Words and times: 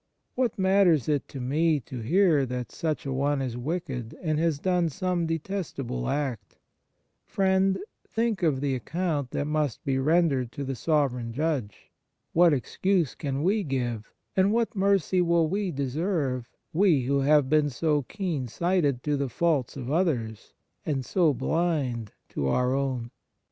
What 0.33 0.57
matters 0.57 1.07
it 1.07 1.27
to 1.27 1.39
me 1.39 1.79
to 1.81 1.99
hear 1.99 2.43
that 2.47 2.71
such 2.71 3.05
a 3.05 3.13
one 3.13 3.39
is 3.39 3.55
wicked, 3.55 4.15
and 4.19 4.39
has 4.39 4.57
done 4.57 4.89
some 4.89 5.27
detestable 5.27 6.09
act? 6.09 6.57
Friend, 7.23 7.77
think 8.07 8.41
of 8.41 8.61
the 8.61 8.73
account 8.73 9.29
that 9.29 9.45
must 9.45 9.83
be 9.85 9.99
rendered 9.99 10.51
to 10.53 10.63
the 10.63 10.73
Sovereign 10.73 11.33
Judge. 11.33 11.91
What 12.33 12.51
excuse 12.51 13.13
can 13.13 13.43
we 13.43 13.61
give, 13.63 14.11
and 14.35 14.51
what 14.51 14.75
mercy 14.75 15.21
will 15.21 15.47
we 15.47 15.69
deserve 15.69 16.49
we 16.73 17.03
who 17.03 17.19
have 17.19 17.47
been 17.47 17.69
so 17.69 18.01
keen 18.01 18.47
sighted 18.47 19.03
to 19.03 19.15
the 19.15 19.29
faults 19.29 19.77
of 19.77 19.91
others, 19.91 20.55
and 20.83 21.05
so 21.05 21.31
blind 21.31 22.11
to 22.29 22.47
our 22.47 22.73
own 22.73 23.11